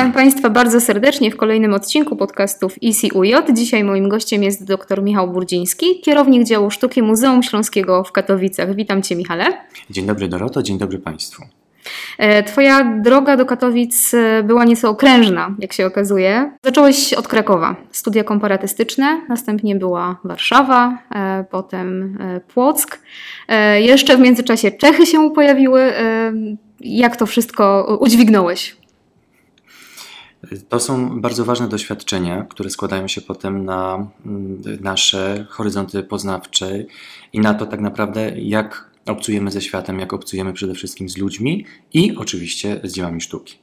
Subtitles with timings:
[0.00, 3.34] Witam Państwa bardzo serdecznie w kolejnym odcinku podcastów ECUJ.
[3.52, 8.74] Dzisiaj moim gościem jest dr Michał Burdziński, kierownik działu sztuki Muzeum Śląskiego w Katowicach.
[8.74, 9.44] Witam Cię Michale.
[9.90, 11.42] Dzień dobry Doroto, dzień dobry Państwu.
[12.18, 16.52] E, twoja droga do Katowic e, była nieco okrężna, jak się okazuje.
[16.64, 22.18] Zacząłeś od Krakowa, studia komparatystyczne, następnie była Warszawa, e, potem
[22.54, 22.98] Płock.
[23.78, 25.92] Jeszcze w międzyczasie Czechy się pojawiły.
[26.80, 28.79] Jak to wszystko udźwignąłeś?
[30.68, 36.84] To są bardzo ważne doświadczenia, które składają się potem na mm, nasze horyzonty poznawcze
[37.32, 41.66] i na to tak naprawdę, jak obcujemy ze światem, jak obcujemy przede wszystkim z ludźmi
[41.92, 43.58] i oczywiście z dziełami sztuki.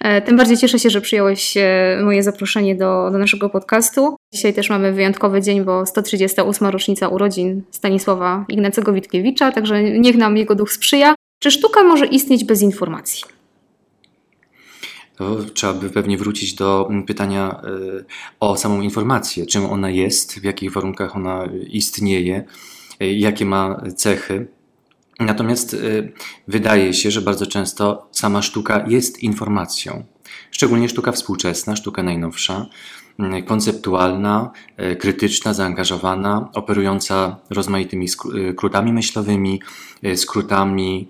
[0.00, 4.16] E, tym bardziej cieszę się, że przyjąłeś e, moje zaproszenie do, do naszego podcastu.
[4.34, 6.68] Dzisiaj też mamy wyjątkowy dzień, bo 138.
[6.68, 11.14] rocznica urodzin Stanisława Ignacego Witkiewicza, także niech nam jego duch sprzyja.
[11.38, 13.41] Czy sztuka może istnieć bez informacji?
[15.22, 18.04] To trzeba by pewnie wrócić do mm, pytania e,
[18.40, 22.44] o samą informację, czym ona jest, w jakich warunkach ona istnieje,
[23.00, 24.46] e, jakie ma cechy.
[25.20, 25.78] Natomiast e,
[26.48, 30.04] wydaje się, że bardzo często sama sztuka jest informacją,
[30.50, 32.66] szczególnie sztuka współczesna, sztuka najnowsza,
[33.18, 34.50] mm, konceptualna,
[34.98, 39.62] krytyczna, zaangażowana, operująca rozmaitymi skrótami myślowymi,
[40.14, 41.08] skrótami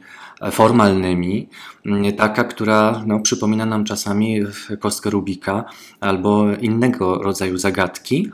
[0.50, 1.48] formalnymi,
[1.86, 4.40] mm, taka, która no, przypomina nam czasami
[4.80, 5.64] kostkę Rubika
[6.00, 8.30] albo innego rodzaju zagadki.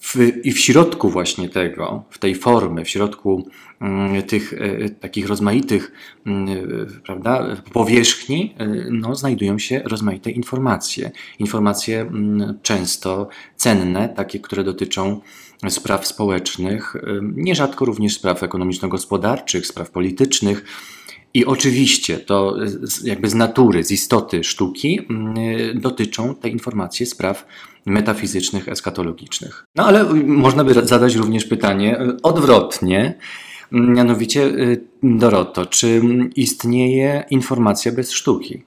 [0.00, 3.48] W, I w środku właśnie tego, w tej formy, w środku
[3.80, 5.92] mm, tych e, takich rozmaitych
[6.26, 6.46] mm,
[7.04, 11.10] prawda, powierzchni, e, no, znajdują się rozmaite informacje.
[11.38, 12.10] Informacje
[12.62, 15.20] często cenne, takie, które dotyczą
[15.68, 20.64] spraw społecznych, e, nierzadko również spraw ekonomiczno-gospodarczych, spraw politycznych,
[21.34, 22.56] i oczywiście to
[23.04, 25.34] jakby z natury, z istoty sztuki mm,
[25.80, 27.46] dotyczą te informacje spraw
[27.86, 29.64] metafizycznych, eskatologicznych.
[29.76, 33.18] No ale można by zadać również pytanie odwrotnie,
[33.72, 36.02] mianowicie y, Doroto, czy
[36.36, 38.62] istnieje informacja bez sztuki?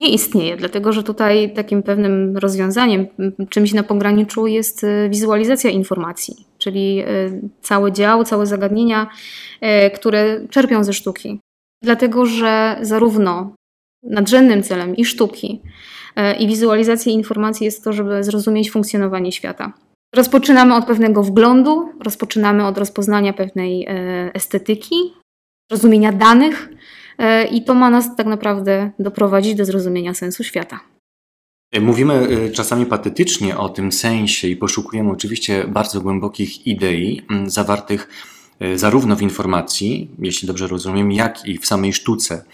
[0.00, 3.06] Nie istnieje, dlatego że tutaj takim pewnym rozwiązaniem,
[3.48, 9.06] czymś na pograniczu jest y, wizualizacja informacji, czyli y, cały dział, całe zagadnienia,
[9.94, 11.40] które czerpią ze sztuki.
[11.82, 13.54] Dlatego, że zarówno
[14.02, 15.62] nadrzędnym celem i sztuki,
[16.16, 19.72] e, i wizualizacji informacji jest to, żeby zrozumieć funkcjonowanie świata.
[20.14, 23.90] Rozpoczynamy od pewnego wglądu, rozpoczynamy od rozpoznania pewnej e,
[24.34, 24.96] estetyki,
[25.70, 26.68] rozumienia danych,
[27.18, 30.80] e, i to ma nas tak naprawdę doprowadzić do zrozumienia sensu świata.
[31.80, 38.08] Mówimy czasami patetycznie o tym sensie i poszukujemy oczywiście bardzo głębokich idei zawartych
[38.74, 42.44] zarówno w informacji, jeśli dobrze rozumiem, jak i w samej sztuce.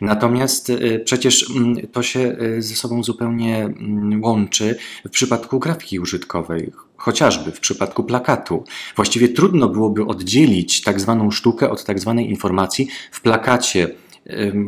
[0.00, 5.98] Natomiast e, przecież mm, to się e, ze sobą zupełnie mm, łączy w przypadku grafiki
[5.98, 8.64] użytkowej, chociażby w przypadku plakatu.
[8.96, 13.88] Właściwie trudno byłoby oddzielić tak zwaną sztukę od tak zwanej informacji w plakacie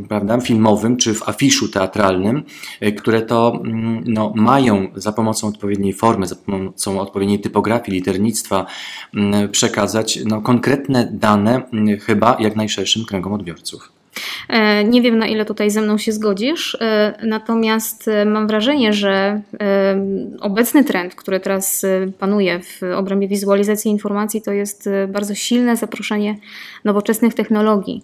[0.09, 2.43] prawda, filmowym czy w afiszu teatralnym,
[2.81, 8.67] e, które to mm, no, mają za pomocą odpowiedniej formy, za pomocą odpowiedniej typografii, liternictwa
[9.15, 13.96] mm, przekazać no, konkretne dane mm, chyba jak najszerszym kręgom odbiorców.
[14.49, 18.93] E, nie wiem, na ile tutaj ze mną się zgodzisz, e, natomiast e, mam wrażenie,
[18.93, 19.41] że
[20.41, 21.87] obecny trend, który teraz
[22.19, 26.37] panuje w obrębie wizualizacji informacji, to jest bardzo silne zaproszenie
[26.85, 28.03] nowoczesnych technologii,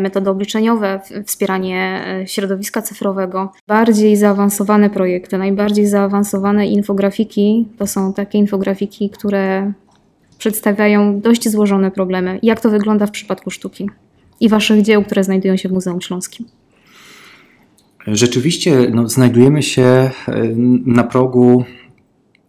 [0.00, 3.52] metody obliczeniowe, wspieranie środowiska cyfrowego.
[3.68, 9.72] Bardziej zaawansowane projekty, najbardziej zaawansowane infografiki to są takie infografiki, które
[10.38, 12.38] przedstawiają dość złożone problemy.
[12.42, 13.88] Jak to wygląda w przypadku sztuki?
[14.40, 16.46] I Waszych dzieł, które znajdują się w Muzeum Śląskim?
[18.06, 20.10] Rzeczywiście no, znajdujemy się e,
[20.86, 21.64] na progu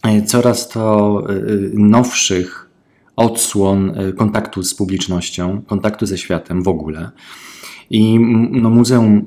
[0.03, 1.33] e, coraz to e,
[1.73, 2.69] nowszych
[3.15, 7.11] odsłon kontaktu z publicznością, kontaktu ze światem w ogóle.
[7.89, 8.19] I
[8.51, 9.25] no, muzeum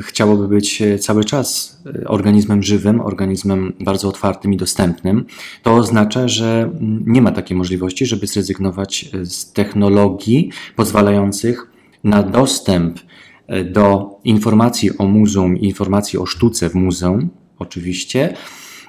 [0.00, 5.24] chciałoby być cały czas organizmem żywym, organizmem bardzo otwartym i dostępnym.
[5.62, 6.70] To oznacza, że
[7.06, 11.71] nie ma takiej możliwości, żeby zrezygnować z technologii pozwalających
[12.04, 13.00] na dostęp
[13.46, 17.28] e, do informacji o muzeum, informacji o sztuce w muzeum,
[17.58, 18.34] oczywiście,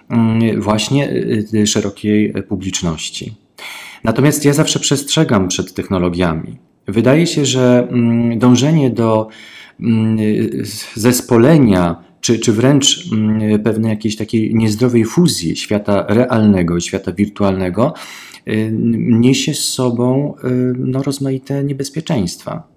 [0.09, 3.35] mm, właśnie e, e, szerokiej publiczności.
[4.03, 6.57] Natomiast ja zawsze przestrzegam przed technologiami.
[6.87, 9.27] Wydaje się, że mm, dążenie do
[9.79, 10.17] mm,
[10.95, 13.09] zespolenia, czy, czy wręcz
[13.63, 17.93] pewnej jakiejś takiej niezdrowej fuzji świata realnego i świata wirtualnego
[18.97, 20.35] niesie z sobą
[20.77, 22.72] no, rozmaite niebezpieczeństwa.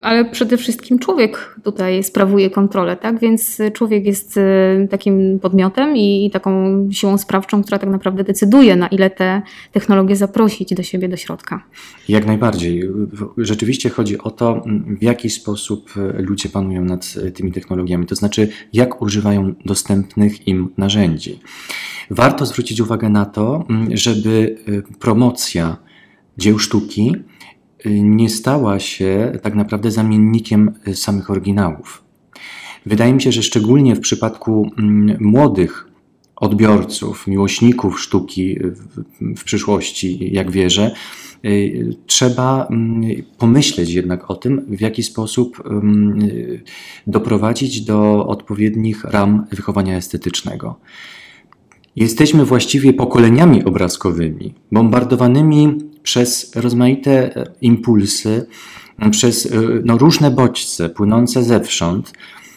[0.00, 3.20] Ale przede wszystkim człowiek tutaj sprawuje kontrolę, tak?
[3.20, 6.52] Więc człowiek jest y, takim podmiotem i, taką
[6.92, 9.42] siłą sprawczą, która tak naprawdę decyduje, na ile te
[9.72, 11.64] technologie zaprosić do siebie, do środka.
[12.08, 12.90] Jak najbardziej.
[13.38, 14.64] Rzeczywiście chodzi o to,
[15.00, 21.40] w jaki sposób ludzie panują nad tymi technologiami, to znaczy, jak używają dostępnych im narzędzi.
[22.10, 23.64] Warto zwrócić uwagę na to,
[23.94, 24.56] żeby
[24.98, 25.76] promocja
[26.38, 27.12] dzieł sztuki
[27.84, 32.02] nie stała się tak naprawdę zamiennikiem samych oryginałów.
[32.86, 35.88] Wydaje mi się, że szczególnie w przypadku mm, młodych
[36.36, 38.58] odbiorców, miłośników sztuki
[39.36, 40.90] w, przyszłości, jak wierzę,
[41.44, 43.02] y, trzeba mm,
[43.38, 46.18] pomyśleć jednak o tym, w jaki sposób mm,
[47.06, 50.80] doprowadzić do odpowiednich ram wychowania estetycznego.
[51.96, 55.78] Jesteśmy właściwie pokoleniami obrazkowymi, bombardowanymi
[56.08, 58.46] przez rozmaite e, impulsy,
[59.10, 59.50] przez e,
[59.84, 62.12] no, różne bodźce płynące zewsząd.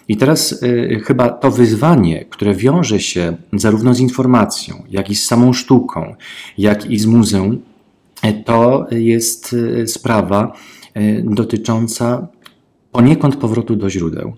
[0.08, 5.26] I teraz y, chyba to wyzwanie, które wiąże się zarówno z informacją, jak i z
[5.26, 6.16] samą sztuką,
[6.58, 7.62] jak i z muzeum,
[8.46, 9.56] to jest
[9.86, 10.54] sprawa
[11.24, 12.28] dotycząca
[12.92, 14.34] poniekąd powrotu do źródeł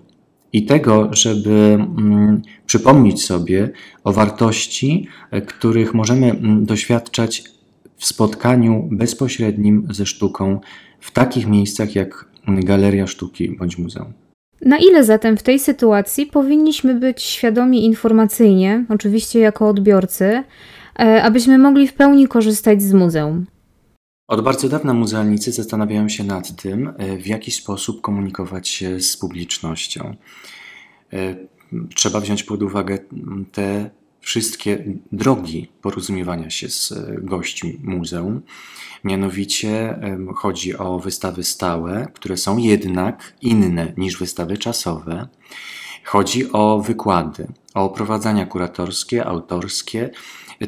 [0.52, 3.70] i tego, żeby mm, przypomnieć sobie
[4.04, 5.08] o wartości,
[5.46, 7.53] których możemy mm, doświadczać
[7.96, 10.60] w spotkaniu bezpośrednim ze sztuką
[11.00, 14.12] w takich miejscach jak galeria sztuki bądź muzeum.
[14.60, 20.44] Na ile zatem w tej sytuacji powinniśmy być świadomi informacyjnie, oczywiście jako odbiorcy,
[20.98, 23.46] e, abyśmy mogli w pełni korzystać z muzeum?
[24.28, 29.16] Od bardzo dawna muzealnicy zastanawiają się nad tym, e, w jaki sposób komunikować się z
[29.16, 30.16] publicznością.
[31.12, 31.36] E,
[31.94, 32.98] trzeba wziąć pod uwagę
[33.52, 33.90] te
[34.24, 38.42] wszystkie drogi porozumiewania się z gośćmi muzeum.
[39.04, 39.98] Mianowicie
[40.36, 45.28] chodzi o wystawy stałe, które są jednak inne niż wystawy czasowe.
[46.04, 50.10] Chodzi o wykłady, o oprowadzania kuratorskie, autorskie,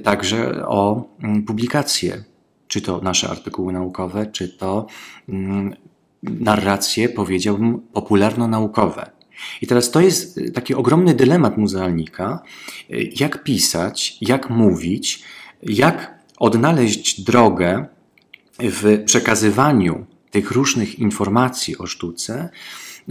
[0.03, 1.09] także o
[1.47, 2.25] publikacje,
[2.69, 4.87] czy to nasze artykuły naukowe, czy to
[6.23, 9.16] narracje, powiedziałbym, popularno-naukowe.
[9.63, 12.43] I teraz to jest y, taki ogromny dylemat muzealnika,
[12.91, 15.23] y, jak pisać, jak mówić,
[15.63, 17.87] jak odnaleźć drogę
[18.59, 22.49] w przekazywaniu tych różnych informacji o sztuce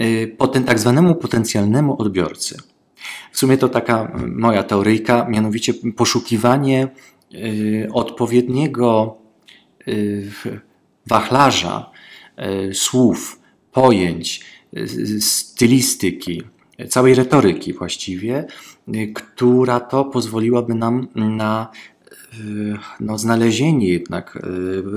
[0.01, 2.57] y, po ten tak zwanemu potencjalnemu odbiorcy.
[3.31, 6.87] W sumie to taka moja teoryjka, mianowicie poszukiwanie
[7.93, 9.17] odpowiedniego
[11.07, 11.91] wachlarza
[12.73, 13.39] słów,
[13.71, 14.41] pojęć,
[15.19, 16.41] stylistyki,
[16.89, 18.45] całej retoryki właściwie,
[19.13, 21.71] która to pozwoliłaby nam na
[22.33, 22.37] e,
[22.99, 24.37] no, znalezienie jednak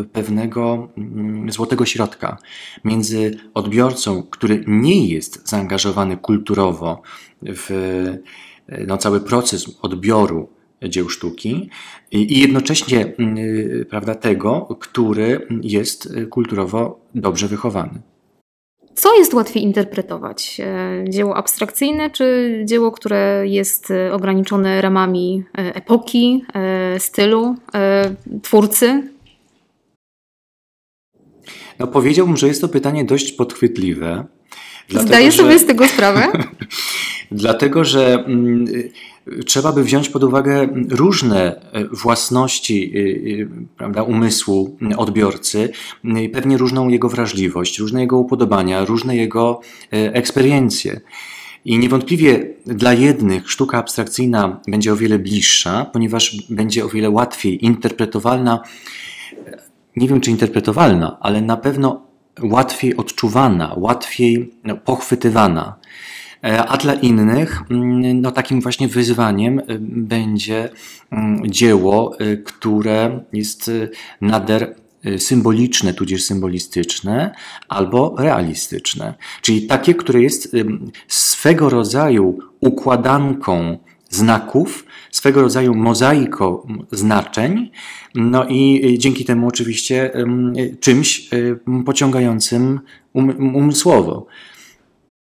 [0.00, 2.38] e, pewnego mm, złotego środka
[2.84, 7.02] między odbiorcą, który nie jest zaangażowany kulturowo
[7.42, 7.70] w
[8.68, 10.48] e, no, cały proces odbioru
[10.88, 11.70] dzieł sztuki
[12.10, 13.36] i jednocześnie mm,
[13.90, 18.02] prawda, tego, który jest kulturowo dobrze wychowany.
[18.98, 20.60] Co jest łatwiej interpretować?
[20.60, 26.44] E, dzieło abstrakcyjne, czy dzieło, które jest e, ograniczone ramami e, epoki,
[26.98, 27.54] stylu,
[28.42, 29.02] twórcy?
[31.78, 34.24] No, powiedziałbym, że jest to pytanie dość podchwytliwe.
[34.88, 35.58] Zdaję sobie że...
[35.58, 36.26] z tego sprawę.
[37.30, 38.66] dlatego, że mm,
[39.46, 45.72] trzeba by wziąć pod uwagę różne e, własności e, e, prawda, umysłu odbiorcy,
[46.32, 51.00] pewnie różną jego wrażliwość, różne jego upodobania, różne jego eksperiencje.
[51.64, 57.64] I niewątpliwie dla jednych sztuka abstrakcyjna będzie o wiele bliższa, ponieważ będzie o wiele łatwiej
[57.64, 58.60] interpretowalna,
[59.96, 62.02] nie wiem czy interpretowalna, ale na pewno
[62.42, 65.74] łatwiej odczuwana, łatwiej no, pochwytywana.
[66.42, 70.68] A dla innych mm, no, takim właśnie wyzwaniem y, będzie
[71.10, 73.90] mm, dzieło, y, które jest y,
[74.20, 74.74] nader
[75.18, 77.34] symboliczne, tudzież symbolistyczne,
[77.68, 79.14] albo realistyczne.
[79.42, 80.56] Czyli takie, które jest
[81.08, 83.78] swego rodzaju układanką
[84.08, 87.70] znaków, swego rodzaju mozaiką znaczeń,
[88.14, 90.12] no i dzięki temu oczywiście
[90.80, 91.30] czymś
[91.84, 92.80] pociągającym
[93.12, 94.26] um, umysłowo.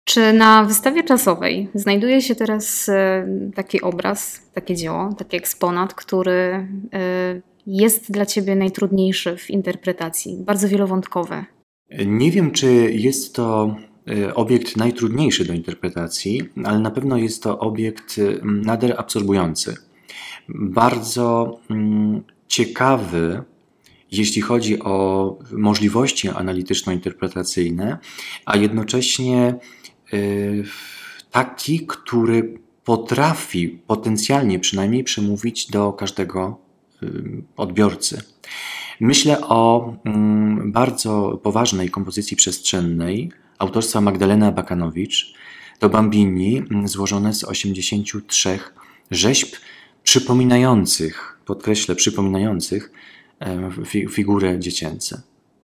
[0.04, 6.32] Czy na wystawie czasowej znajduje się teraz e, taki obraz, takie dzieło, taki eksponat, który
[6.32, 11.44] e, jest dla Ciebie najtrudniejszy w interpretacji, bardzo wielowątkowy?
[12.06, 13.76] Nie wiem, czy jest to
[14.08, 19.74] e, obiekt najtrudniejszy do interpretacji, ale na pewno jest to obiekt nader absorbujący.
[20.48, 21.58] Bardzo
[22.48, 23.44] ciekawy
[24.12, 27.98] jeśli chodzi o możliwości analityczno-interpretacyjne,
[28.46, 29.54] a jednocześnie
[31.30, 36.58] taki, który potrafi potencjalnie przynajmniej przemówić do każdego
[37.56, 38.22] odbiorcy.
[39.00, 45.34] Myślę o mm, bardzo poważnej kompozycji przestrzennej autorstwa Magdalena Bakanowicz.
[45.78, 48.58] To Bambini mm, złożone z 83
[49.10, 49.56] rzeźb
[50.02, 52.92] przypominających, podkreślę, przypominających
[54.10, 55.22] figury dziecięce.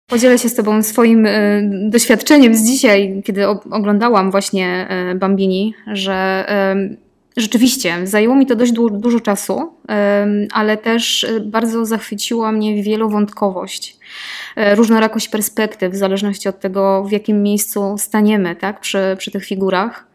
[0.06, 6.46] Podzielę się z Tobą swoim e, doświadczeniem z dzisiaj, kiedy oglądałam właśnie e, Bambini, że
[7.36, 9.72] Rzeczywiście, zajęło mi to dość du dużo czasu,
[10.52, 13.96] ale też bardzo zachwyciła mnie wielowątkowość,
[14.56, 19.44] e, różnorakość perspektyw, w zależności od tego, w jakim miejscu staniemy tak, przy, przy tych
[19.44, 20.06] figurach.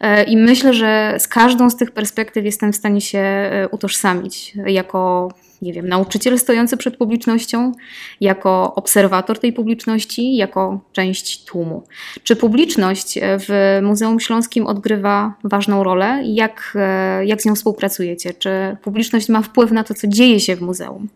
[0.00, 4.54] E, I myślę, że z każdą z tych perspektyw jestem w stanie się e, utożsamić
[4.66, 5.28] jako
[5.66, 7.72] nie wiem, nauczyciel stojący przed publicznością,
[8.20, 11.82] jako obserwator tej publiczności, jako część tłumu.
[12.22, 16.22] Czy publiczność w Muzeum Śląskim odgrywa ważną rolę?
[16.24, 16.78] Jak,
[17.24, 18.34] jak z nią współpracujecie?
[18.34, 21.08] Czy publiczność ma wpływ na to, co dzieje się w muzeum?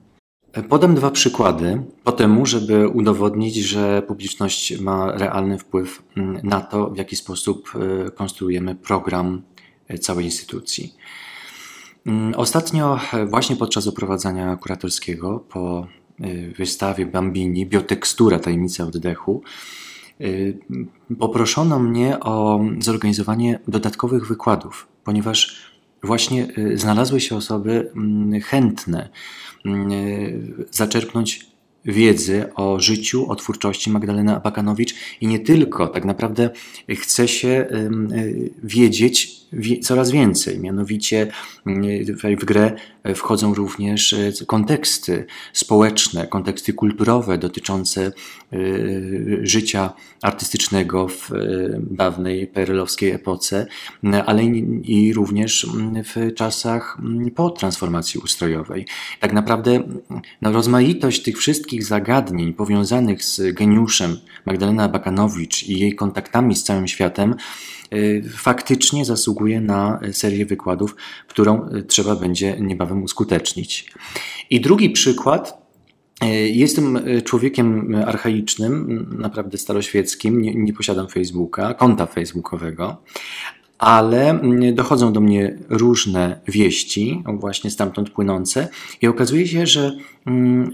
[0.68, 6.90] Podam dwa przykłady po temu, żeby udowodnić, że publiczność ma realny wpływ mm, na to,
[6.90, 7.72] w jaki sposób
[8.06, 9.42] e, konstruujemy program
[9.88, 10.94] e, całej instytucji.
[12.06, 15.86] Mm, ostatnio, e, właśnie podczas oprowadzania kuratorskiego po
[16.20, 19.42] e, wystawie Bambini, Biotekstura Tajemnica Oddechu,
[20.20, 20.24] e,
[21.18, 25.70] poproszono mnie o zorganizowanie dodatkowych wykładów, ponieważ
[26.02, 29.08] właśnie znalazły się osoby mm, chętne
[29.64, 29.90] mm,
[30.70, 31.49] zaczerpnąć
[31.84, 36.50] wiedzy o życiu, o twórczości Magdaleny Abakanowicz i nie tylko, tak naprawdę
[36.88, 37.66] chce się
[38.62, 39.40] wiedzieć
[39.82, 40.60] coraz więcej.
[40.60, 41.26] Mianowicie
[42.38, 42.72] w grę
[43.14, 48.12] wchodzą również e, konteksty społeczne, konteksty kulturowe dotyczące e,
[49.42, 51.36] życia artystycznego w e,
[51.90, 53.66] dawnej perelowskiej epoce,
[54.26, 55.66] ale i również
[56.04, 56.98] w czasach
[57.34, 58.86] po transformacji ustrojowej.
[59.20, 59.82] Tak naprawdę
[60.42, 66.88] no, rozmaitość tych wszystkich zagadnień powiązanych z geniuszem Magdalena Bakanowicz i jej kontaktami z całym
[66.88, 67.34] światem
[67.94, 70.96] Y, faktycznie zasługuje na serię wykładów,
[71.28, 73.92] którą y, trzeba będzie niebawem uskutecznić.
[74.50, 75.70] I drugi przykład
[76.24, 83.02] y, Jestem człowiekiem archaicznym, naprawdę staroświeckim, nie, nie, posiadam Facebooka, konta facebookowego,
[83.80, 88.68] ale mm, dochodzą do mnie różne wieści, właśnie stamtąd płynące,
[89.02, 89.96] i okazuje się, że
[90.26, 90.70] mm,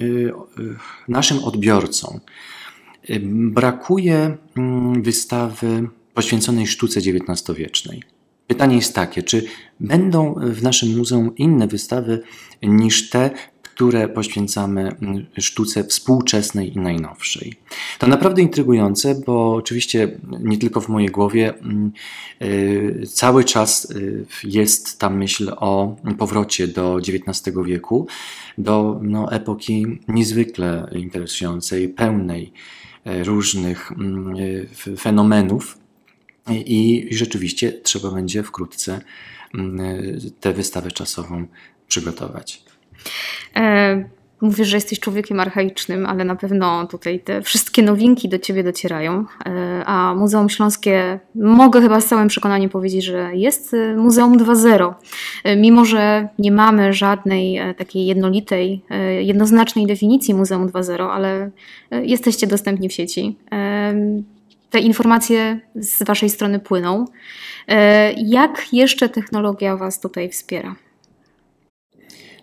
[1.09, 2.21] naszym odbiorcom
[3.51, 8.03] brakuje mm, wystawy poświęconej sztuce XIX-wiecznej.
[8.47, 9.47] Pytanie jest takie, czy
[9.81, 12.23] będą w naszym muzeum inne wystawy
[12.63, 13.31] niż te,
[13.77, 14.97] które poświęcamy
[15.39, 17.55] sztuce współczesnej i najnowszej.
[17.99, 21.55] To naprawdę intrygujące, bo oczywiście nie tylko w mojej głowie
[22.43, 28.07] y, cały czas y, jest ta myśl o powrocie do XIX wieku,
[28.59, 32.53] do no, epoki niezwykle interesującej, pełnej
[33.07, 33.93] y, różnych
[34.99, 35.79] fenomenów
[36.51, 39.01] i rzeczywiście trzeba będzie wkrótce
[39.55, 39.89] mm,
[40.41, 41.47] tę wystawę czasową
[41.89, 42.66] przygotować.
[43.57, 44.05] E,
[44.41, 49.25] mówisz, że jesteś człowiekiem archaicznym, ale na pewno tutaj te wszystkie nowinki do ciebie docierają.
[49.47, 54.95] E, a Muzeum Śląskie, mogę chyba z całym przekonaniem powiedzieć, że jest e, Muzeum 2.0.
[55.57, 58.85] Mimo, że nie mamy żadnej takiej jednolitej,
[59.21, 61.51] jednoznacznej definicji Muzeum 2.0, ale
[61.91, 63.37] jesteście dostępni w sieci
[64.71, 67.05] te informacje z Waszej strony płyną.
[68.17, 70.77] Jak jeszcze technologia Was tutaj wspiera?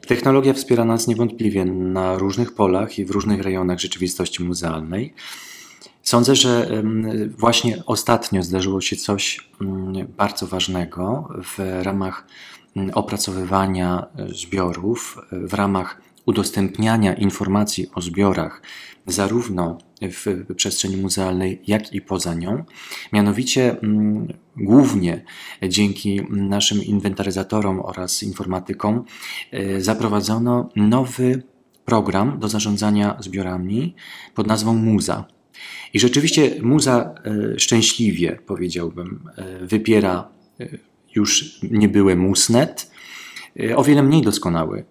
[0.07, 5.13] Technologia wspiera nas niewątpliwie na różnych polach i w różnych rejonach rzeczywistości muzealnej.
[6.01, 6.83] Sądzę, że
[7.37, 12.27] właśnie ostatnio zdarzyło się coś mm, bardzo ważnego w ramach
[12.75, 18.61] mm, opracowywania zbiorów, w ramach udostępniania informacji o zbiorach
[19.07, 19.77] zarówno
[20.11, 22.63] w przestrzeni muzealnej, jak i poza nią.
[23.13, 25.23] Mianowicie mm, głównie
[25.69, 29.05] dzięki naszym inwentaryzatorom oraz informatykom
[29.51, 31.43] e, zaprowadzono nowy
[31.85, 33.95] program do zarządzania zbiorami
[34.35, 35.25] pod nazwą Muza.
[35.93, 40.29] I rzeczywiście Muza e, szczęśliwie, powiedziałbym, e, wypiera
[41.15, 42.91] już niebyły Musnet,
[43.75, 44.85] o wiele mniej doskonały.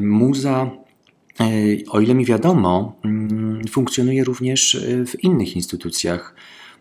[0.00, 0.70] Muza
[1.88, 6.34] o ile mi wiadomo, mm, funkcjonuje również e, w innych instytucjach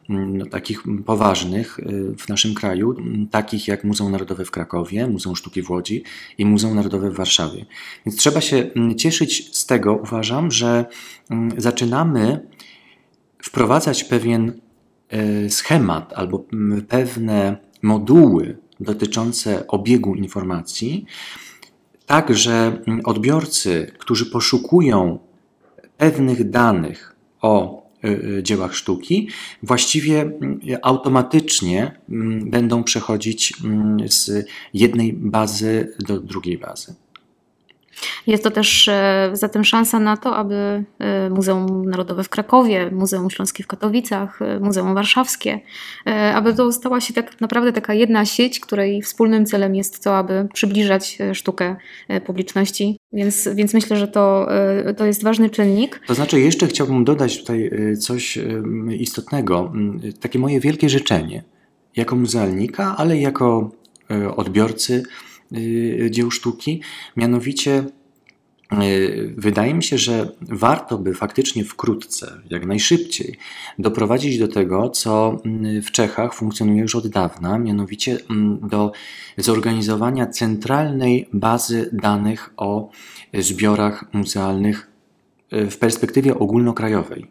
[0.10, 1.80] no, takich poważnych
[2.18, 2.96] w naszym kraju,
[3.32, 6.04] takich jak Muzeum Narodowe w Krakowie, Muzeum Sztuki w Łodzi
[6.38, 7.66] i Muzeum Narodowe w Warszawie.
[8.06, 10.86] Więc trzeba się cieszyć z tego, uważam, że
[11.58, 12.48] zaczynamy
[13.44, 14.62] wprowadzać pewien
[15.50, 16.46] schemat albo
[16.88, 21.06] pewne moduły dotyczące obiegu informacji,
[22.06, 25.20] tak że odbiorcy, którzy poszukują
[25.98, 29.30] pewnych danych o y, y, dziełach sztuki,
[29.64, 36.96] właściwie mm, automatycznie mm, będą przechodzić mm, z jednej bazy do drugiej bazy.
[38.28, 43.30] Jest to też e, zatem szansa na to, aby e, Muzeum Narodowe w Krakowie, Muzeum
[43.30, 45.60] Śląskie w Katowicach, e, Muzeum Warszawskie,
[46.34, 50.48] aby to stała się tak naprawdę taka jedna sieć, której wspólnym celem jest to, aby
[50.54, 51.76] przybliżać sztukę
[52.26, 52.98] publiczności.
[53.14, 54.48] Więc, więc myślę, że to,
[54.98, 56.02] to jest ważny czynnik.
[56.08, 58.40] To znaczy, jeszcze chciałbym dodać tutaj coś
[58.98, 59.74] istotnego.
[60.20, 61.44] Takie moje wielkie życzenie,
[61.96, 63.72] jako muzealnika, ale jako
[64.36, 65.04] odbiorcy
[66.10, 66.82] dzieł sztuki,
[67.18, 67.84] mianowicie
[68.82, 73.38] Y, wydaje mi się, że warto by faktycznie wkrótce, jak najszybciej,
[73.80, 78.92] doprowadzić do tego, co mm, w Czechach funkcjonuje już od dawna, mianowicie mm, do
[79.38, 82.90] zorganizowania centralnej bazy danych o
[83.34, 84.92] zbiorach muzealnych
[85.54, 87.28] y, w perspektywie ogólnokrajowej.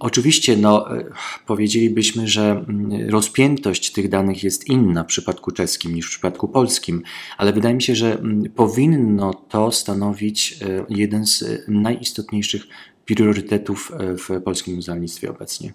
[0.00, 1.04] Oczywiście, no, e,
[1.46, 7.02] powiedzielibyśmy, że mm, rozpiętość tych danych jest inna w przypadku czeskim niż w przypadku polskim,
[7.38, 12.66] ale wydaje mi się, że mm, powinno to stanowić e, jeden z e, najistotniejszych
[13.04, 15.72] priorytetów w polskim muzealnictwie obecnie.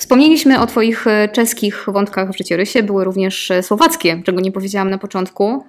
[0.00, 5.64] Wspomnieliśmy o Twoich czeskich wątkach w życiorysie, były również słowackie, czego nie powiedziałam na początku.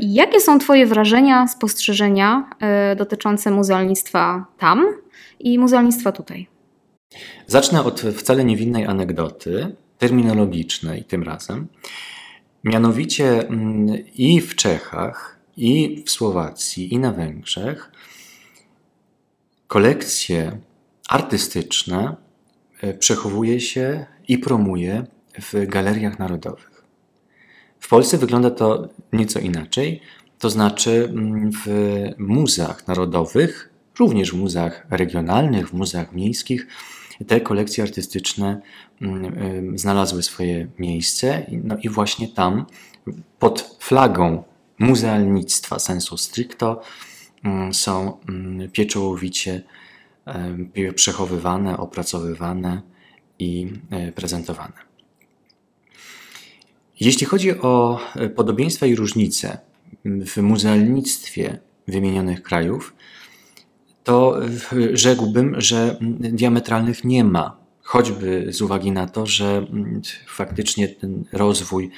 [0.00, 2.50] Jakie są Twoje wrażenia, spostrzeżenia
[2.96, 4.86] dotyczące muzealnictwa tam
[5.40, 6.48] i muzealnictwa tutaj?
[7.46, 11.68] Zacznę od wcale niewinnej anegdoty, terminologicznej tym razem.
[12.64, 17.92] Mianowicie mm, i w Czechach, i w Słowacji, i na Węgrzech
[19.66, 20.58] kolekcje
[21.08, 22.16] artystyczne
[22.80, 25.06] e, przechowuje się i promuje
[25.40, 26.84] w galeriach narodowych.
[27.80, 30.00] W Polsce wygląda to nieco inaczej,
[30.38, 31.66] to znaczy mm, w
[32.18, 36.66] muzeach narodowych, również w muzeach regionalnych, w muzeach miejskich,
[37.26, 38.60] te kolekcje artystyczne
[39.02, 41.46] mm, znalazły swoje miejsce.
[41.64, 42.66] No i właśnie tam,
[43.38, 44.44] pod flagą
[44.78, 46.82] muzealnictwa sensu stricto,
[47.44, 49.62] mm, są mm, pieczołowicie
[50.94, 52.82] przechowywane, opracowywane
[53.38, 54.72] i e, prezentowane.
[57.00, 59.58] Jeśli chodzi o e, podobieństwa i różnice
[60.04, 62.94] w muzealnictwie wymienionych krajów,
[64.08, 64.40] to
[64.92, 67.56] rzekłbym, że diametralnych nie ma.
[67.82, 69.66] Choćby z uwagi na to, że
[70.26, 71.90] faktycznie ten rozwój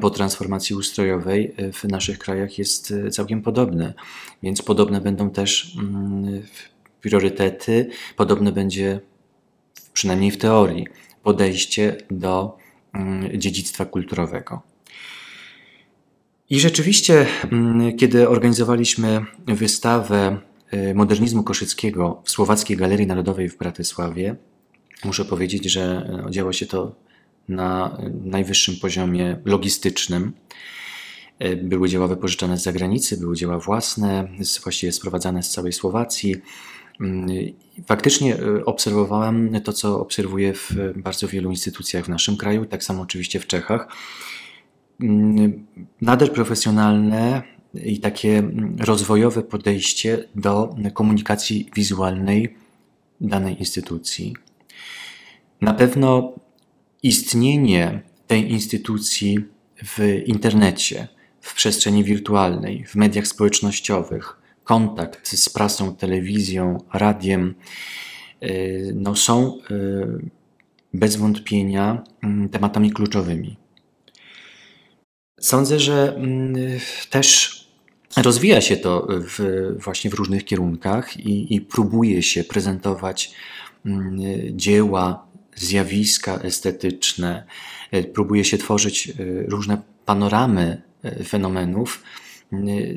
[0.00, 3.94] po transformacji ustrojowej w naszych krajach jest całkiem podobny,
[4.42, 6.42] więc podobne będą też mm,
[7.00, 9.00] priorytety, podobne będzie
[9.92, 10.86] przynajmniej w teorii
[11.22, 12.56] podejście do
[12.92, 14.62] mm, dziedzictwa kulturowego.
[16.50, 20.40] I rzeczywiście, mm, kiedy organizowaliśmy wystawę
[20.94, 24.36] modernizmu koszyckiego w Słowackiej Galerii Narodowej w Bratysławie.
[25.04, 26.94] Muszę powiedzieć, że y, działo się to
[27.48, 30.32] na najwyższym poziomie logistycznym.
[31.44, 34.28] Y, były dzieła wypożyczane z zagranicy, były dzieła własne,
[34.62, 36.36] właściwie sprowadzane z całej Słowacji.
[37.86, 43.40] Faktycznie obserwowałem to, co obserwuję w bardzo wielu instytucjach w naszym kraju, tak samo oczywiście
[43.40, 43.88] w Czechach.
[46.00, 47.42] Nader profesjonalne,
[47.84, 48.42] i takie
[48.78, 52.56] rozwojowe podejście do komunikacji wizualnej
[53.20, 54.34] danej instytucji.
[55.60, 56.32] Na pewno
[57.02, 59.38] istnienie tej instytucji
[59.84, 61.08] w internecie,
[61.40, 67.54] w przestrzeni wirtualnej, w mediach społecznościowych, kontakt z prasą, telewizją, radiem,
[68.42, 70.30] y, no są y,
[70.94, 73.56] bez wątpienia mm, tematami kluczowymi.
[75.40, 76.54] Sądzę, że mm,
[77.10, 77.56] też
[78.16, 79.40] Rozwija się to w,
[79.78, 83.34] właśnie w różnych kierunkach i, i próbuje się prezentować
[83.86, 84.18] mm,
[84.50, 85.26] dzieła,
[85.56, 87.46] zjawiska estetyczne,
[87.90, 89.12] e, próbuje się tworzyć e,
[89.48, 92.02] różne panoramy e, fenomenów,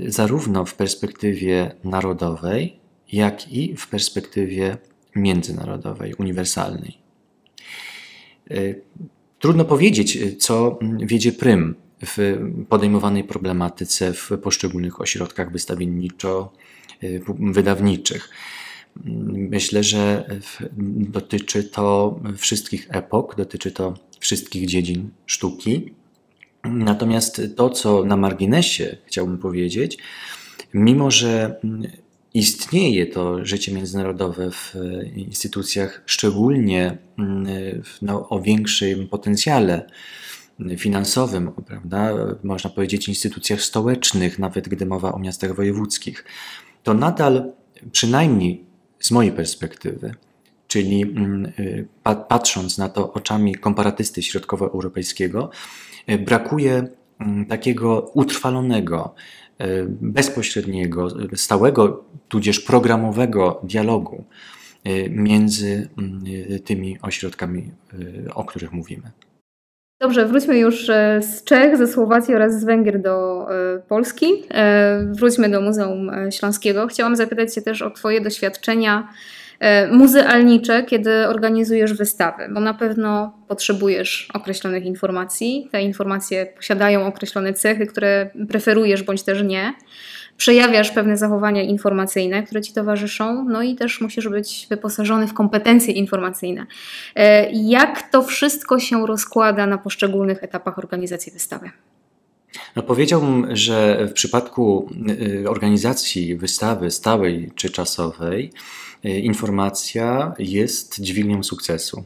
[0.08, 2.80] zarówno w perspektywie narodowej,
[3.12, 4.78] jak i w perspektywie
[5.16, 6.98] międzynarodowej, uniwersalnej.
[9.40, 18.30] Trudno powiedzieć, co wiedzie prym w podejmowanej problematyce w poszczególnych ośrodkach wystawienniczo-wydawniczych.
[19.26, 20.26] Myślę, że
[21.08, 25.94] dotyczy to wszystkich epok, dotyczy to wszystkich dziedzin sztuki.
[26.64, 29.98] Natomiast to, co na marginesie chciałbym powiedzieć,
[30.74, 31.60] mimo że
[32.34, 34.76] istnieje to życie międzynarodowe w
[35.16, 36.98] instytucjach, szczególnie
[38.02, 39.90] no, o większym potencjale
[40.78, 42.14] finansowym, prawda?
[42.44, 46.26] można powiedzieć instytucjach stołecznych, nawet gdy mowa o miastach wojewódzkich,
[46.84, 47.52] to nadal,
[47.92, 48.66] przynajmniej
[49.00, 50.14] z mojej perspektywy,
[50.68, 51.16] czyli
[51.60, 51.88] y,
[52.28, 55.50] patrząc na to oczami komparatysty środkowoeuropejskiego,
[56.10, 56.88] y, brakuje
[57.50, 59.16] takiego utrwalonego,
[59.62, 59.66] y,
[60.02, 64.24] bezpośredniego, stałego, tudzież programowego dialogu
[65.10, 65.90] między
[66.66, 67.72] tymi ośrodkami,
[68.36, 69.12] o których mówimy.
[70.02, 74.26] Dobrze, wróćmy już e, z Czech, ze Słowacji oraz z Węgier do e, Polski.
[74.52, 76.88] E, wróćmy do Muzeum Śląskiego.
[76.88, 79.08] Chciałam zapytać Cię też o Twoje doświadczenia
[79.92, 85.70] muzealnicze, kiedy organizujesz wystawy, bo na pewno potrzebujesz określonych informacji.
[85.72, 89.74] Te informacje posiadają określone cechy, które preferujesz bądź też nie
[90.40, 95.94] przejawiasz pewne zachowania informacyjne, które ci towarzyszą, no i też musisz być wyposażony w kompetencje
[95.94, 96.66] informacyjne.
[97.16, 101.72] E, jak to wszystko się rozkłada na poszczególnych etapach organizacji wystawy?
[102.76, 104.90] No powiedziałbym, że w przypadku
[105.44, 108.52] y, organizacji wystawy stałej czy czasowej,
[109.06, 112.04] y, informacja jest dźwignią sukcesu.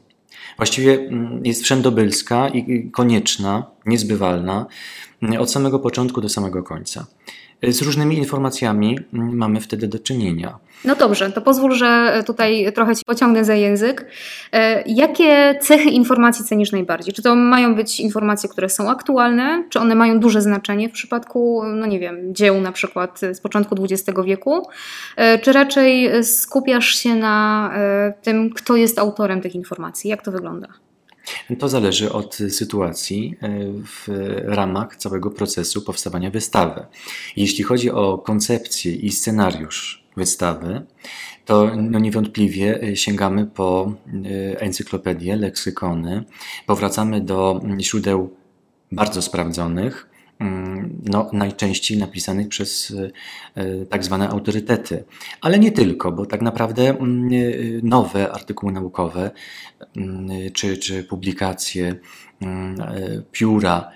[0.58, 4.66] Właściwie mm, jest wszędobylska i konieczna, niezbywalna
[5.34, 7.06] y, od samego początku do samego końca.
[7.72, 10.58] Z różnymi informacjami mamy wtedy do czynienia.
[10.86, 14.06] No dobrze, to pozwól, że tutaj trochę Ci pociągnę za język.
[14.52, 17.14] E, jakie cechy informacji cenisz najbardziej?
[17.14, 19.64] Czy to mają być informacje, które są aktualne?
[19.70, 23.76] Czy one mają duże znaczenie w przypadku, no nie wiem, dzieł na przykład z początku
[23.84, 24.68] XX wieku?
[25.16, 30.10] E, czy raczej skupiasz się na e, tym, kto jest autorem tych informacji?
[30.10, 30.68] Jak to wygląda?
[31.60, 33.50] To zależy od sytuacji e,
[33.86, 34.08] w
[34.46, 36.86] ramach całego procesu powstawania wystawy.
[37.36, 40.86] Jeśli chodzi o koncepcję i scenariusz wystawy,
[41.46, 43.94] to no niewątpliwie e, sięgamy po
[44.54, 46.24] e, encyklopedię, leksykony,
[46.66, 48.36] powracamy do źródeł
[48.92, 50.13] bardzo sprawdzonych,
[51.04, 52.94] no, najczęściej napisanych przez
[53.56, 55.04] e, tak zwane autorytety.
[55.42, 57.30] Ale nie tylko, bo tak naprawdę mm, e,
[57.84, 59.32] nowe artykuły naukowe
[59.98, 61.96] mm, czy, czy publikacje,
[62.42, 63.92] e, pióra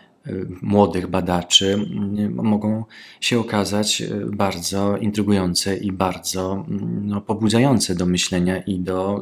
[0.62, 1.86] młodych badaczy
[2.30, 2.84] mogą
[3.22, 6.66] się okazać bardzo intrygujące i bardzo
[7.02, 9.22] no, pobudzające do myślenia i do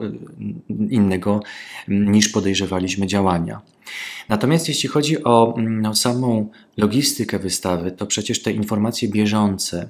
[0.90, 1.40] innego
[1.88, 3.62] niż podejrzewaliśmy działania.
[4.30, 9.90] Natomiast jeśli chodzi o mm, no, samą logistykę wystawy, to przecież te informacje bieżące,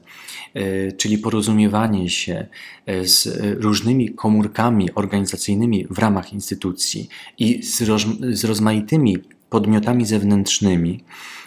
[0.53, 2.47] e, czyli porozumiewanie się
[2.85, 9.17] e, z różnymi komórkami organizacyjnymi w ramach instytucji i z, roz, z rozmaitymi
[9.49, 11.03] podmiotami zewnętrznymi,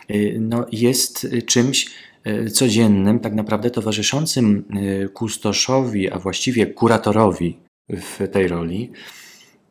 [0.08, 2.08] e, no, jest czymś
[2.52, 4.64] codziennym, tak naprawdę towarzyszącym
[5.14, 7.58] kustoszowi, a właściwie kuratorowi
[7.88, 8.92] w tej roli,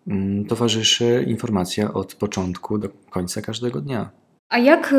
[0.07, 4.09] Mm, towarzyszy informacja od początku do końca każdego dnia.
[4.49, 4.95] A jak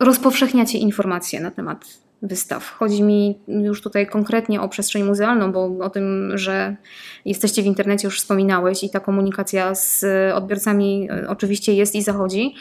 [0.00, 2.70] rozpowszechniacie informacje na temat wystaw?
[2.70, 6.76] Chodzi mi już tutaj konkretnie o przestrzeń muzealną, bo o tym, że
[7.24, 12.54] jesteście w internecie już wspominałeś i ta komunikacja z odbiorcami e, oczywiście jest i zachodzi.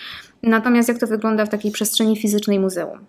[0.43, 2.99] Natomiast jak to wygląda w takiej przestrzeni fizycznej muzeum?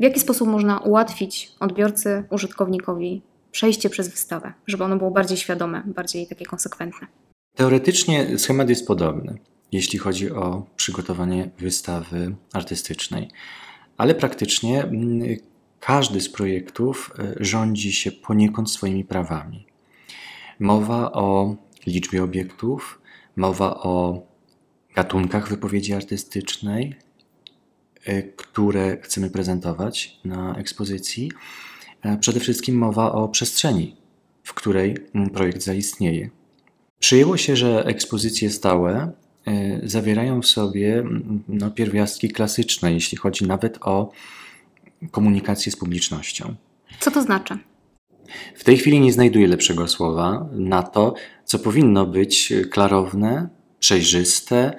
[0.00, 5.82] W jaki sposób można ułatwić odbiorcy, użytkownikowi przejście przez wystawę, żeby ono było bardziej świadome,
[5.86, 7.06] bardziej takie konsekwentne?
[7.54, 9.38] Teoretycznie schemat jest podobny,
[9.72, 13.30] jeśli chodzi o przygotowanie wystawy artystycznej,
[13.96, 15.36] ale praktycznie mm,
[15.86, 19.66] każdy z projektów e, rządzi się poniekąd swoimi prawami.
[20.60, 23.00] Mowa o liczbie obiektów,
[23.36, 24.22] mowa o
[24.94, 26.96] gatunkach wypowiedzi artystycznej,
[28.04, 31.32] e, które chcemy prezentować na ekspozycji.
[32.02, 33.96] E, przede wszystkim mowa o przestrzeni,
[34.42, 34.96] w której
[35.34, 36.30] projekt zaistnieje.
[36.98, 39.12] Przyjęło się, że ekspozycje stałe
[39.82, 41.04] zawierają w sobie
[41.48, 44.12] no, pierwiastki klasyczne, jeśli chodzi nawet o
[45.10, 46.54] komunikację z publicznością.
[47.00, 47.58] Co to znaczy?
[48.54, 54.76] W tej chwili nie znajduję lepszego słowa na to, co powinno być klarowne, przejrzyste,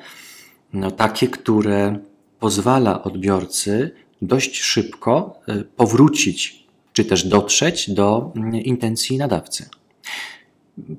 [0.74, 2.00] no, takie, które
[2.40, 9.70] pozwala odbiorcy dość szybko e, powrócić, czy też dotrzeć do intencji nadawcy.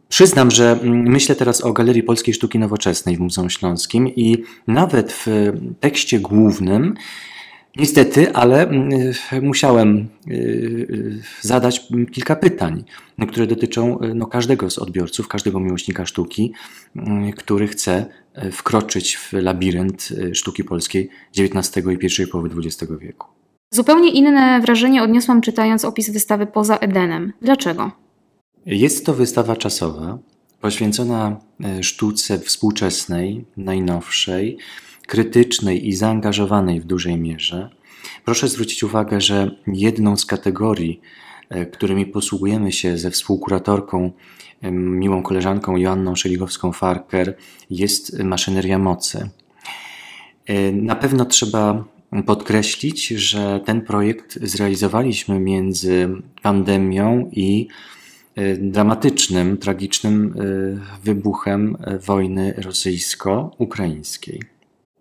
[0.09, 5.13] Przyznam, że mm, myślę teraz o Galerii Polskiej Sztuki Nowoczesnej w Muzeum Śląskim i nawet
[5.13, 5.27] w
[5.81, 6.95] tekście głównym
[7.79, 8.71] Niestety, ale
[9.43, 10.09] musiałem
[11.41, 12.85] zadać kilka pytań,
[13.29, 16.53] które dotyczą no, każdego z odbiorców, każdego miłośnika sztuki,
[17.37, 18.07] który chce
[18.53, 23.27] wkroczyć w labirynt sztuki polskiej XIX i pierwszej połowy XX wieku.
[23.71, 27.33] Zupełnie inne wrażenie odniosłam czytając opis wystawy Poza Edenem.
[27.43, 27.93] Dlaczego?
[28.67, 30.19] Jest to wystawa czasowa,
[30.61, 34.59] poświęcona e, sztuce współczesnej, najnowszej,
[35.09, 37.71] krytycznej i zaangażowanej w dużej mierze.
[38.25, 41.01] Proszę zwrócić uwagę, że jedną z kategorii,
[41.49, 44.13] e, którymi posługujemy się ze współkuratorką,
[44.63, 47.33] e, miłą koleżanką Joanną Szeligowską-Farker,
[47.71, 49.31] jest maszyneria mocy.
[50.73, 51.85] Na pewno trzeba
[52.27, 56.09] podkreślić, że ten projekt zrealizowaliśmy między
[56.43, 57.69] pandemią i
[58.35, 60.43] e, dramatycznym, tragicznym e,
[61.05, 64.58] wybuchem wojny rosyjsko-ukraińskiej.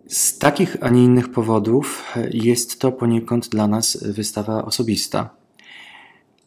[0.08, 5.30] Z takich, a nie innych powodów jest to poniekąd dla nas wystawa osobista.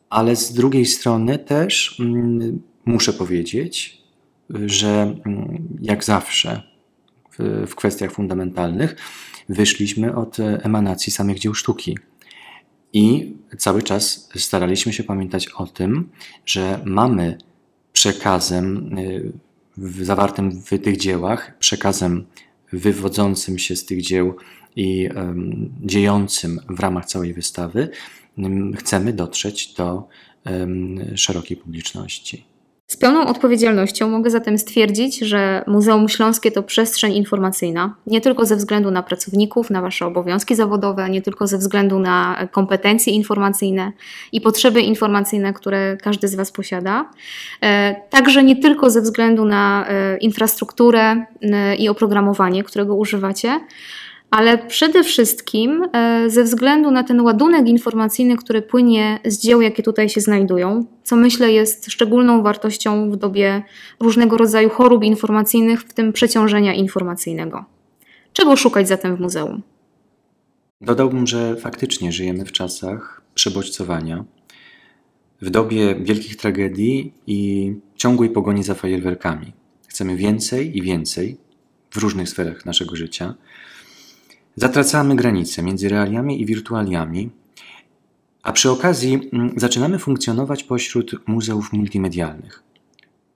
[0.10, 4.02] Ale z drugiej strony też mm, muszę powiedzieć,
[4.50, 6.64] że mm, jak zawsze
[7.68, 8.96] w, kwestiach fundamentalnych
[9.50, 11.98] wyszliśmy od emanacji samych dzieł sztuki.
[12.94, 16.10] I cały czas staraliśmy się pamiętać o tym,
[16.46, 17.38] że mamy
[17.94, 19.32] przekazem y,
[20.06, 22.26] zawartym w tych dziełach, przekazem
[22.74, 24.36] wywodzącym się z tych dzieł
[24.76, 25.10] i
[25.82, 27.90] dziejącym w ramach całej wystawy,
[28.76, 30.08] chcemy dotrzeć do
[31.16, 32.51] szerokiej publiczności.
[32.92, 38.56] Z pełną odpowiedzialnością mogę zatem stwierdzić, że Muzeum Śląskie to przestrzeń informacyjna, nie tylko ze
[38.56, 43.92] względu na pracowników, na Wasze obowiązki zawodowe, nie tylko ze względu na kompetencje informacyjne
[44.32, 47.10] i potrzeby informacyjne, które każdy z Was posiada,
[47.62, 53.60] e, także nie tylko ze względu na e, infrastrukturę e, i oprogramowanie, którego używacie,
[54.32, 59.84] ale przede wszystkim e, ze względu na ten ładunek informacyjny, który płynie z dzieł, jakie
[59.84, 63.64] tutaj się znajdują, co myślę jest szczególną wartością w dobie
[64.00, 67.66] różnego rodzaju chorób informacyjnych, w tym przeciążenia informacyjnego.
[68.34, 69.62] Czego szukać zatem w muzeum?
[70.82, 74.26] Dodałbym, że faktycznie żyjemy w czasach przebodźcowania,
[75.42, 79.54] w dobie wielkich tragedii i ciągłej pogoni za fajerwerkami.
[79.88, 81.38] Chcemy więcej i więcej
[81.92, 83.36] w różnych sferach naszego życia
[84.56, 87.30] Zatracamy granice między realiami i wirtualiami,
[88.44, 92.64] a przy okazji mm, zaczynamy funkcjonować pośród muzeów multimedialnych.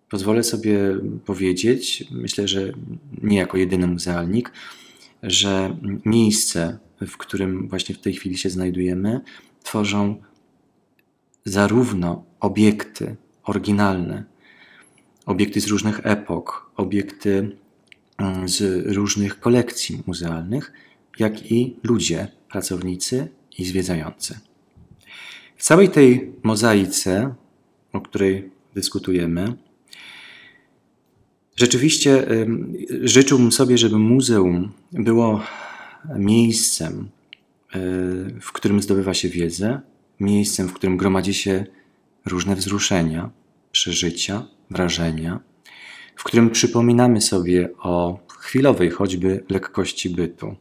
[0.10, 0.80] Pozwolę sobie
[1.26, 2.72] powiedzieć, myślę, że
[3.24, 4.52] nie jako jedyny muzealnik,
[5.24, 9.22] że miejsce, w którym właśnie w tej chwili się znajdujemy,
[9.64, 10.16] tworzą
[11.46, 14.24] zarówno obiekty oryginalne,
[15.26, 17.58] obiekty z różnych epok, obiekty
[18.18, 20.72] mm, z różnych kolekcji muzealnych,
[21.20, 24.40] jak i ludzie, pracownicy i zwiedzający.
[25.58, 27.36] W całej tej mozaice,
[27.94, 29.54] o której dyskutujemy,
[31.56, 32.28] rzeczywiście
[33.02, 35.42] życzyłbym sobie, żeby muzeum było
[36.18, 37.10] miejscem,
[37.74, 37.80] e,
[38.42, 39.82] w którym zdobywa się wiedzę,
[40.20, 41.66] miejscem, w którym gromadzi się
[42.26, 43.30] różne wzruszenia,
[43.72, 45.40] przeżycia, wrażenia,
[46.16, 50.56] w którym przypominamy sobie o chwilowej choćby lekkości bytu,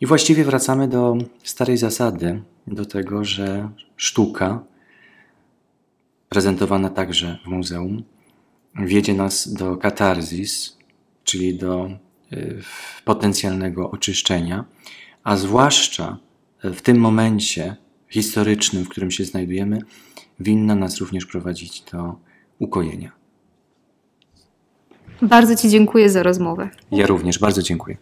[0.00, 4.64] i właściwie wracamy do starej zasady, do tego, że sztuka,
[6.28, 8.02] prezentowana także w muzeum,
[8.74, 10.76] wiedzie nas do katarzis,
[11.24, 11.90] czyli do
[12.32, 12.62] y,
[13.04, 14.64] potencjalnego oczyszczenia,
[15.24, 16.18] a zwłaszcza
[16.64, 17.76] w tym momencie
[18.08, 19.78] historycznym, w którym się znajdujemy,
[20.40, 22.16] winna nas również prowadzić do
[22.58, 23.12] ukojenia.
[25.22, 26.70] Bardzo Ci dziękuję za rozmowę.
[26.92, 27.96] Ja również bardzo dziękuję.